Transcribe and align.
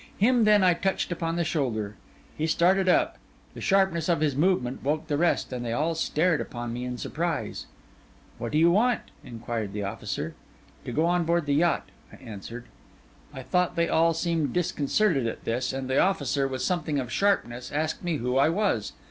Him, 0.17 0.45
then, 0.45 0.63
I 0.63 0.73
touched 0.73 1.11
upon 1.11 1.35
the 1.35 1.43
shoulder. 1.43 1.95
He 2.35 2.47
started 2.47 2.89
up; 2.89 3.19
the 3.53 3.61
sharpness 3.61 4.09
of 4.09 4.19
his 4.19 4.35
movement 4.35 4.83
woke 4.83 5.05
the 5.05 5.15
rest; 5.15 5.53
and 5.53 5.63
they 5.63 5.73
all 5.73 5.93
stared 5.93 6.41
upon 6.41 6.73
me 6.73 6.85
in 6.85 6.97
surprise. 6.97 7.67
'What 8.39 8.51
do 8.51 8.57
you 8.57 8.71
want?' 8.71 9.11
inquired 9.23 9.73
the 9.73 9.83
officer. 9.83 10.33
'To 10.85 10.91
go 10.91 11.05
on 11.05 11.23
board 11.23 11.45
the 11.45 11.53
yacht,' 11.53 11.89
I 12.11 12.15
answered. 12.15 12.65
I 13.31 13.43
thought 13.43 13.75
they 13.75 13.89
all 13.89 14.15
seemed 14.15 14.53
disconcerted 14.53 15.27
at 15.27 15.43
this; 15.45 15.71
and 15.71 15.87
the 15.87 15.99
officer, 15.99 16.47
with 16.47 16.63
something 16.63 16.97
of 16.97 17.11
sharpness, 17.11 17.71
asked 17.71 18.03
me 18.03 18.17
who 18.17 18.37
I 18.37 18.49
was. 18.49 18.93